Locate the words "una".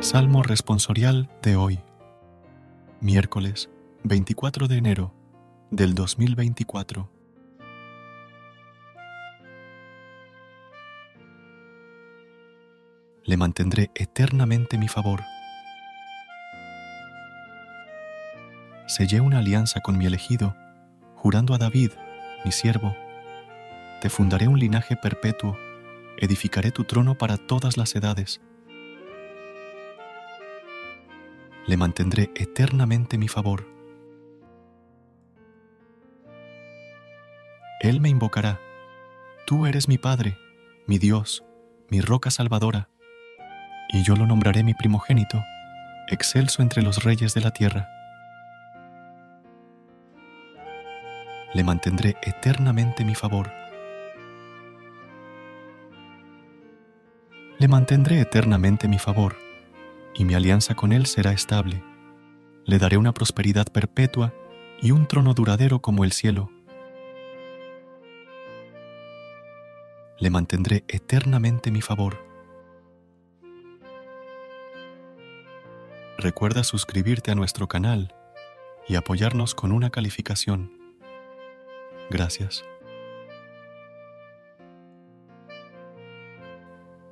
19.20-19.40, 62.96-63.12, 79.72-79.90